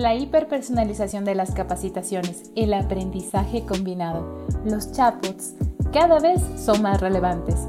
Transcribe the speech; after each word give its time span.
La 0.00 0.14
hiperpersonalización 0.14 1.26
de 1.26 1.34
las 1.34 1.50
capacitaciones, 1.50 2.50
el 2.56 2.72
aprendizaje 2.72 3.66
combinado, 3.66 4.46
los 4.64 4.92
chatbots 4.92 5.56
cada 5.92 6.18
vez 6.20 6.40
son 6.56 6.80
más 6.80 7.02
relevantes. 7.02 7.66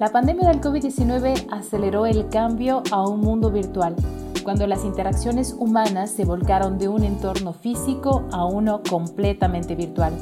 La 0.00 0.08
pandemia 0.08 0.48
del 0.48 0.60
COVID-19 0.60 1.46
aceleró 1.52 2.06
el 2.06 2.28
cambio 2.30 2.82
a 2.90 3.06
un 3.06 3.20
mundo 3.20 3.52
virtual, 3.52 3.94
cuando 4.42 4.66
las 4.66 4.84
interacciones 4.84 5.54
humanas 5.56 6.10
se 6.10 6.24
volcaron 6.24 6.78
de 6.78 6.88
un 6.88 7.04
entorno 7.04 7.52
físico 7.52 8.24
a 8.32 8.44
uno 8.44 8.82
completamente 8.90 9.76
virtual. 9.76 10.14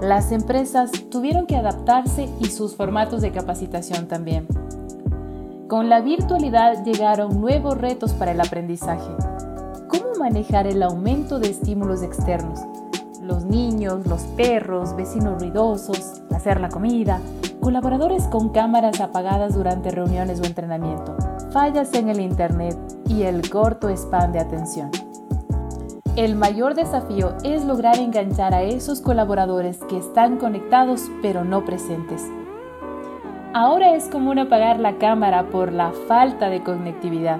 Las 0.00 0.30
empresas 0.30 0.92
tuvieron 1.10 1.46
que 1.46 1.56
adaptarse 1.56 2.28
y 2.38 2.44
sus 2.44 2.76
formatos 2.76 3.22
de 3.22 3.32
capacitación 3.32 4.06
también. 4.06 4.46
Con 5.66 5.88
la 5.88 6.00
virtualidad 6.00 6.84
llegaron 6.84 7.40
nuevos 7.40 7.76
retos 7.76 8.12
para 8.12 8.30
el 8.30 8.40
aprendizaje. 8.40 9.29
¿Cómo 10.30 10.38
manejar 10.38 10.68
el 10.68 10.80
aumento 10.84 11.40
de 11.40 11.50
estímulos 11.50 12.04
externos? 12.04 12.60
Los 13.20 13.44
niños, 13.46 14.06
los 14.06 14.22
perros, 14.36 14.94
vecinos 14.94 15.40
ruidosos, 15.40 16.22
hacer 16.32 16.60
la 16.60 16.68
comida, 16.68 17.20
colaboradores 17.60 18.28
con 18.28 18.50
cámaras 18.50 19.00
apagadas 19.00 19.56
durante 19.56 19.90
reuniones 19.90 20.40
o 20.40 20.44
entrenamiento, 20.44 21.16
fallas 21.52 21.92
en 21.94 22.10
el 22.10 22.20
Internet 22.20 22.76
y 23.08 23.22
el 23.22 23.50
corto 23.50 23.88
span 23.88 24.30
de 24.30 24.38
atención. 24.38 24.92
El 26.14 26.36
mayor 26.36 26.76
desafío 26.76 27.34
es 27.42 27.64
lograr 27.64 27.98
enganchar 27.98 28.54
a 28.54 28.62
esos 28.62 29.00
colaboradores 29.00 29.78
que 29.88 29.98
están 29.98 30.36
conectados 30.36 31.10
pero 31.22 31.42
no 31.42 31.64
presentes. 31.64 32.22
Ahora 33.52 33.96
es 33.96 34.04
común 34.04 34.38
apagar 34.38 34.78
la 34.78 34.96
cámara 34.96 35.48
por 35.50 35.72
la 35.72 35.90
falta 36.06 36.50
de 36.50 36.62
conectividad, 36.62 37.38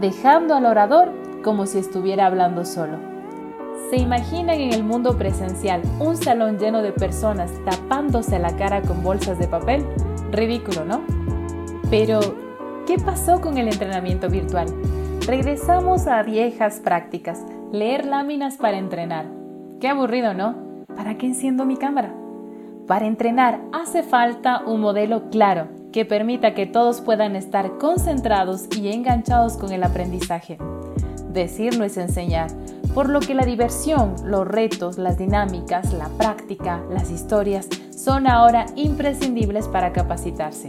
dejando 0.00 0.54
al 0.54 0.64
orador 0.64 1.17
como 1.48 1.64
si 1.64 1.78
estuviera 1.78 2.26
hablando 2.26 2.66
solo. 2.66 2.98
¿Se 3.88 3.96
imaginan 3.96 4.60
en 4.60 4.74
el 4.74 4.84
mundo 4.84 5.16
presencial 5.16 5.80
un 5.98 6.14
salón 6.18 6.58
lleno 6.58 6.82
de 6.82 6.92
personas 6.92 7.50
tapándose 7.64 8.38
la 8.38 8.54
cara 8.56 8.82
con 8.82 9.02
bolsas 9.02 9.38
de 9.38 9.48
papel? 9.48 9.82
Ridículo, 10.30 10.84
¿no? 10.84 11.00
Pero, 11.88 12.20
¿qué 12.86 12.98
pasó 12.98 13.40
con 13.40 13.56
el 13.56 13.68
entrenamiento 13.68 14.28
virtual? 14.28 14.66
Regresamos 15.26 16.06
a 16.06 16.22
viejas 16.22 16.80
prácticas, 16.80 17.42
leer 17.72 18.04
láminas 18.04 18.58
para 18.58 18.76
entrenar. 18.76 19.24
Qué 19.80 19.88
aburrido, 19.88 20.34
¿no? 20.34 20.54
¿Para 20.94 21.16
qué 21.16 21.24
enciendo 21.24 21.64
mi 21.64 21.78
cámara? 21.78 22.12
Para 22.86 23.06
entrenar 23.06 23.62
hace 23.72 24.02
falta 24.02 24.64
un 24.66 24.82
modelo 24.82 25.30
claro 25.30 25.68
que 25.94 26.04
permita 26.04 26.52
que 26.52 26.66
todos 26.66 27.00
puedan 27.00 27.36
estar 27.36 27.78
concentrados 27.78 28.68
y 28.76 28.92
enganchados 28.92 29.56
con 29.56 29.72
el 29.72 29.82
aprendizaje. 29.82 30.58
Decir 31.38 31.78
no 31.78 31.84
es 31.84 31.96
enseñar, 31.96 32.48
por 32.94 33.08
lo 33.08 33.20
que 33.20 33.32
la 33.32 33.44
diversión, 33.44 34.16
los 34.24 34.44
retos, 34.44 34.98
las 34.98 35.18
dinámicas, 35.18 35.92
la 35.92 36.08
práctica, 36.08 36.82
las 36.90 37.12
historias 37.12 37.68
son 37.96 38.26
ahora 38.26 38.66
imprescindibles 38.74 39.68
para 39.68 39.92
capacitarse. 39.92 40.68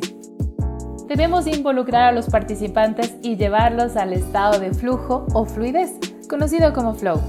Debemos 1.07 1.47
involucrar 1.47 2.03
a 2.03 2.11
los 2.11 2.29
participantes 2.29 3.15
y 3.23 3.35
llevarlos 3.35 3.95
al 3.95 4.13
estado 4.13 4.59
de 4.59 4.71
flujo 4.71 5.25
o 5.33 5.45
fluidez, 5.45 5.97
conocido 6.29 6.71
como 6.71 6.93
flow 6.93 7.19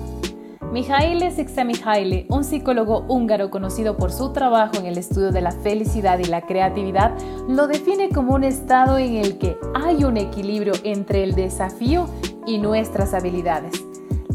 Mihaile 0.73 1.33
Csikszentmihalyi, 1.35 2.27
un 2.29 2.45
psicólogo 2.45 3.05
húngaro 3.09 3.51
conocido 3.51 3.97
por 3.97 4.13
su 4.13 4.33
trabajo 4.33 4.77
en 4.77 4.87
el 4.87 4.99
estudio 4.99 5.33
de 5.33 5.41
la 5.41 5.51
felicidad 5.51 6.21
y 6.21 6.27
la 6.27 6.43
creatividad, 6.43 7.13
lo 7.49 7.67
define 7.67 8.09
como 8.11 8.37
un 8.37 8.45
estado 8.45 8.97
en 8.97 9.17
el 9.17 9.37
que 9.39 9.57
hay 9.85 10.05
un 10.05 10.17
equilibrio 10.17 10.73
entre 10.85 11.25
el 11.25 11.35
desafío 11.35 12.07
y 12.47 12.59
nuestras 12.59 13.15
habilidades. 13.15 13.85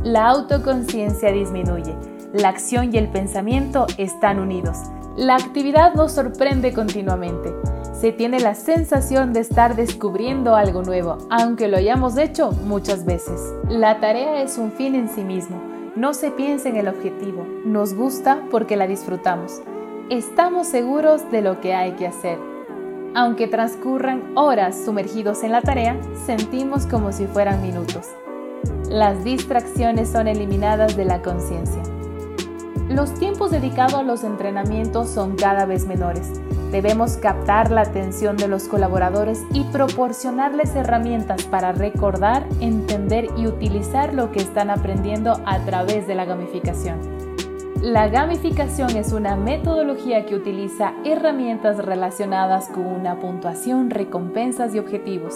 La 0.03 0.27
autoconciencia 0.27 1.31
disminuye, 1.31 1.95
la 2.33 2.49
acción 2.49 2.93
y 2.93 2.97
el 2.97 3.09
pensamiento 3.09 3.87
están 3.97 4.39
unidos. 4.39 4.77
La 5.17 5.35
actividad 5.35 5.93
nos 5.93 6.11
sorprende 6.11 6.73
continuamente. 6.73 7.53
Se 7.93 8.11
tiene 8.11 8.39
la 8.39 8.55
sensación 8.55 9.33
de 9.33 9.39
estar 9.39 9.75
descubriendo 9.75 10.55
algo 10.55 10.83
nuevo, 10.83 11.17
aunque 11.29 11.67
lo 11.67 11.77
hayamos 11.77 12.17
hecho 12.17 12.51
muchas 12.65 13.05
veces. 13.05 13.41
La 13.69 13.99
tarea 13.99 14.41
es 14.41 14.57
un 14.57 14.71
fin 14.71 14.95
en 14.95 15.09
sí 15.09 15.23
mismo 15.23 15.75
no 15.95 16.13
se 16.13 16.29
piensa 16.29 16.67
en 16.67 16.75
el 16.75 16.89
objetivo, 16.89 17.47
nos 17.63 17.93
gusta 17.93 18.43
porque 18.51 18.75
la 18.75 18.85
disfrutamos. 18.85 19.61
Estamos 20.09 20.67
seguros 20.67 21.31
de 21.31 21.41
lo 21.41 21.61
que 21.61 21.73
hay 21.73 21.93
que 21.93 22.05
hacer. 22.05 22.37
Aunque 23.15 23.47
transcurran 23.47 24.31
horas 24.35 24.83
sumergidos 24.85 25.43
en 25.43 25.51
la 25.51 25.61
tarea, 25.61 25.97
sentimos 26.25 26.85
como 26.85 27.11
si 27.11 27.25
fueran 27.25 27.61
minutos. 27.61 28.07
Las 28.89 29.23
distracciones 29.23 30.09
son 30.09 30.27
eliminadas 30.27 30.95
de 30.95 31.05
la 31.05 31.21
conciencia. 31.21 31.81
Los 32.89 33.13
tiempos 33.15 33.49
dedicados 33.49 33.95
a 33.95 34.03
los 34.03 34.23
entrenamientos 34.23 35.09
son 35.09 35.35
cada 35.35 35.65
vez 35.65 35.87
menores 35.87 36.29
Debemos 36.75 37.15
captar 37.15 37.71
la 37.71 37.83
atención 37.83 38.35
de 38.35 38.49
los 38.49 38.65
colaboradores 38.67 39.43
y 39.53 39.63
proporcionarles 39.63 40.75
herramientas 40.75 41.43
para 41.43 41.71
recordar, 41.71 42.45
entender 42.59 43.29
y 43.37 43.47
utilizar 43.47 44.13
lo 44.13 44.33
que 44.33 44.39
están 44.39 44.69
aprendiendo 44.69 45.41
a 45.45 45.59
través 45.59 46.05
de 46.05 46.15
la 46.15 46.25
gamificación. 46.25 47.14
La 47.81 48.07
gamificación 48.07 48.95
es 48.95 49.11
una 49.11 49.35
metodología 49.35 50.25
que 50.25 50.35
utiliza 50.35 50.93
herramientas 51.03 51.77
relacionadas 51.77 52.69
con 52.69 52.87
una 52.87 53.19
puntuación, 53.19 53.89
recompensas 53.89 54.73
y 54.73 54.79
objetivos. 54.79 55.35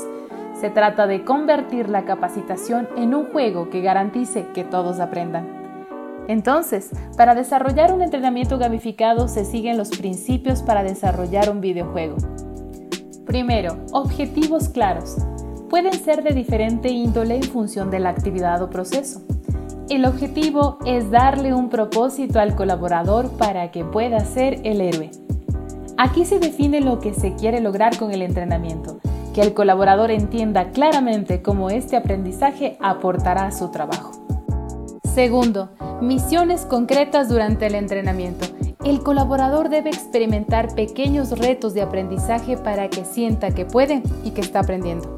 Se 0.59 0.69
trata 0.69 1.05
de 1.05 1.23
convertir 1.23 1.89
la 1.89 2.05
capacitación 2.05 2.87
en 2.97 3.13
un 3.13 3.25
juego 3.31 3.69
que 3.69 3.81
garantice 3.81 4.47
que 4.53 4.63
todos 4.63 4.99
aprendan. 4.99 5.47
Entonces, 6.27 6.91
para 7.17 7.35
desarrollar 7.35 7.93
un 7.93 8.01
entrenamiento 8.01 8.57
gamificado 8.57 9.27
se 9.27 9.45
siguen 9.45 9.77
los 9.77 9.89
principios 9.89 10.63
para 10.63 10.83
desarrollar 10.83 11.49
un 11.49 11.61
videojuego. 11.61 12.17
Primero, 13.25 13.77
objetivos 13.91 14.69
claros. 14.69 15.17
Pueden 15.69 15.93
ser 15.93 16.23
de 16.23 16.33
diferente 16.33 16.89
índole 16.89 17.35
en 17.35 17.43
función 17.43 17.91
de 17.91 17.99
la 17.99 18.09
actividad 18.09 18.61
o 18.63 18.69
proceso. 18.69 19.21
El 19.89 20.05
objetivo 20.05 20.77
es 20.85 21.09
darle 21.11 21.53
un 21.53 21.69
propósito 21.69 22.39
al 22.39 22.55
colaborador 22.55 23.31
para 23.37 23.71
que 23.71 23.83
pueda 23.83 24.19
ser 24.19 24.61
el 24.63 24.81
héroe. 24.81 25.11
Aquí 25.97 26.25
se 26.25 26.39
define 26.39 26.79
lo 26.79 26.99
que 26.99 27.13
se 27.13 27.33
quiere 27.35 27.59
lograr 27.59 27.97
con 27.97 28.11
el 28.11 28.21
entrenamiento, 28.21 28.99
que 29.33 29.41
el 29.41 29.53
colaborador 29.53 30.11
entienda 30.11 30.71
claramente 30.71 31.41
cómo 31.41 31.69
este 31.69 31.97
aprendizaje 31.97 32.77
aportará 32.79 33.47
a 33.47 33.51
su 33.51 33.69
trabajo. 33.69 34.11
Segundo, 35.03 35.69
Misiones 36.01 36.61
concretas 36.61 37.27
durante 37.27 37.67
el 37.67 37.75
entrenamiento. 37.75 38.47
El 38.85 39.03
colaborador 39.03 39.67
debe 39.67 39.89
experimentar 39.89 40.73
pequeños 40.73 41.37
retos 41.37 41.73
de 41.73 41.81
aprendizaje 41.81 42.55
para 42.55 42.89
que 42.89 43.03
sienta 43.03 43.51
que 43.51 43.65
puede 43.65 44.01
y 44.23 44.31
que 44.31 44.39
está 44.39 44.61
aprendiendo. 44.61 45.13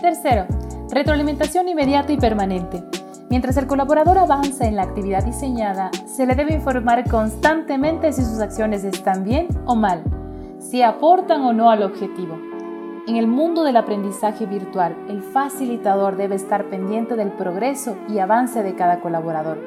Tercero, 0.00 0.46
retroalimentación 0.90 1.68
inmediata 1.68 2.12
y 2.12 2.16
permanente. 2.16 2.82
Mientras 3.30 3.56
el 3.58 3.68
colaborador 3.68 4.18
avanza 4.18 4.66
en 4.66 4.74
la 4.74 4.82
actividad 4.82 5.24
diseñada, 5.24 5.92
se 6.04 6.26
le 6.26 6.34
debe 6.34 6.52
informar 6.52 7.08
constantemente 7.08 8.12
si 8.12 8.24
sus 8.24 8.40
acciones 8.40 8.82
están 8.82 9.22
bien 9.22 9.46
o 9.66 9.76
mal, 9.76 10.02
si 10.58 10.82
aportan 10.82 11.42
o 11.42 11.52
no 11.52 11.70
al 11.70 11.84
objetivo. 11.84 12.36
En 13.06 13.14
el 13.14 13.28
mundo 13.28 13.62
del 13.62 13.76
aprendizaje 13.76 14.46
virtual, 14.46 14.96
el 15.08 15.22
facilitador 15.22 16.16
debe 16.16 16.34
estar 16.34 16.70
pendiente 16.70 17.14
del 17.14 17.30
progreso 17.30 17.96
y 18.08 18.18
avance 18.18 18.64
de 18.64 18.74
cada 18.74 18.98
colaborador. 18.98 19.60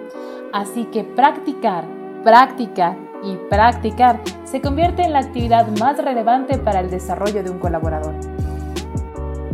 Así 0.52 0.84
que 0.84 1.06
practicar, 1.06 1.86
practicar 2.22 2.98
y 3.24 3.38
practicar 3.50 4.20
se 4.44 4.60
convierte 4.60 5.04
en 5.04 5.14
la 5.14 5.20
actividad 5.20 5.70
más 5.80 6.04
relevante 6.04 6.58
para 6.58 6.82
el 6.82 6.90
desarrollo 6.90 7.42
de 7.42 7.50
un 7.52 7.60
colaborador. 7.60 8.14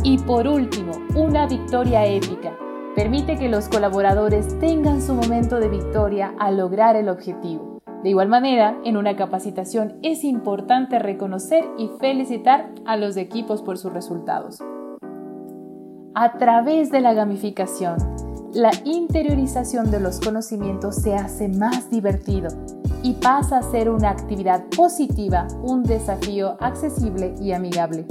Y 0.02 0.18
por 0.18 0.48
último, 0.48 0.94
una 1.14 1.46
victoria 1.46 2.08
épica. 2.08 2.54
Permite 3.00 3.38
que 3.38 3.48
los 3.48 3.70
colaboradores 3.70 4.60
tengan 4.60 5.02
su 5.02 5.14
momento 5.14 5.62
de 5.62 5.70
victoria 5.70 6.34
al 6.38 6.58
lograr 6.58 6.98
el 6.98 7.08
objetivo. 7.08 7.80
De 8.04 8.10
igual 8.10 8.28
manera, 8.28 8.78
en 8.84 8.98
una 8.98 9.16
capacitación 9.16 9.98
es 10.04 10.26
importante 10.26 11.00
reconocer 11.00 11.64
y 11.78 11.90
felicitar 12.02 12.74
a 12.86 12.98
los 12.98 13.16
equipos 13.16 13.62
por 13.62 13.78
sus 13.78 13.94
resultados. 13.94 14.60
A 16.14 16.38
través 16.40 16.92
de 16.92 17.00
la 17.00 17.14
gamificación, 17.14 17.96
la 18.52 18.72
interiorización 18.84 19.92
de 19.92 20.02
los 20.02 20.20
conocimientos 20.20 20.96
se 20.96 21.16
hace 21.16 21.48
más 21.48 21.90
divertido 21.90 22.50
y 23.02 23.14
pasa 23.14 23.60
a 23.60 23.64
ser 23.64 23.90
una 23.90 24.10
actividad 24.10 24.66
positiva, 24.76 25.48
un 25.64 25.84
desafío 25.84 26.58
accesible 26.60 27.34
y 27.40 27.54
amigable. 27.54 28.06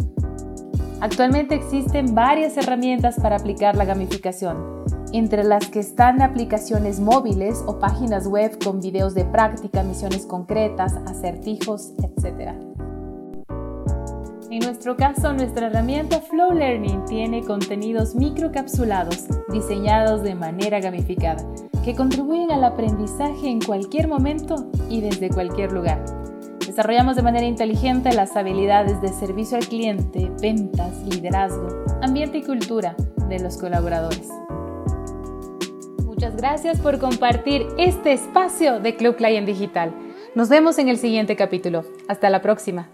Actualmente 1.01 1.55
existen 1.55 2.17
varias 2.17 2.57
herramientas 2.57 3.21
para 3.21 3.37
aplicar 3.37 3.77
la 3.77 3.85
gamificación, 3.85 4.85
entre 5.13 5.45
las 5.45 5.69
que 5.69 5.79
están 5.79 6.21
aplicaciones 6.23 6.99
móviles 6.99 7.63
o 7.67 7.79
páginas 7.79 8.27
web 8.27 8.59
con 8.63 8.81
videos 8.81 9.15
de 9.15 9.25
práctica, 9.25 9.85
misiones 9.85 10.27
concretas, 10.27 10.95
acertijos, 11.07 11.93
etc. 12.03 12.51
En 14.51 14.59
nuestro 14.59 14.97
caso, 14.97 15.33
nuestra 15.33 15.69
herramienta 15.69 16.21
Flow 16.21 16.53
Learning 16.53 17.05
tiene 17.05 17.45
contenidos 17.45 18.17
microcapsulados 18.17 19.27
diseñados 19.53 20.25
de 20.25 20.35
manera 20.35 20.81
gamificada 20.81 21.47
que 21.85 21.95
contribuyen 21.95 22.51
al 22.51 22.65
aprendizaje 22.65 23.49
en 23.49 23.61
cualquier 23.61 24.09
momento 24.09 24.69
y 24.91 25.01
desde 25.01 25.31
cualquier 25.31 25.71
lugar. 25.71 26.18
Desarrollamos 26.79 27.17
de 27.17 27.23
manera 27.23 27.45
inteligente 27.45 28.13
las 28.13 28.37
habilidades 28.37 29.03
de 29.03 29.09
servicio 29.09 29.57
al 29.57 29.67
cliente, 29.67 30.31
ventas, 30.41 30.97
liderazgo, 31.09 31.85
ambiente 32.03 32.39
y 32.39 32.45
cultura 32.45 32.95
de 33.29 33.41
los 33.41 33.59
colaboradores. 33.59 34.29
Muchas 36.05 36.37
gracias 36.37 36.79
por 36.79 37.01
compartir 37.01 37.67
este 37.79 38.13
espacio 38.13 38.79
de 38.79 38.95
Club 38.95 39.17
Client 39.17 39.45
Digital. 39.45 39.93
Nos 40.37 40.49
vemos 40.51 40.79
en 40.79 40.89
el 40.89 40.99
siguiente 40.99 41.35
capítulo. 41.35 41.85
Hasta 42.07 42.31
la 42.31 42.43
próxima. 42.43 42.89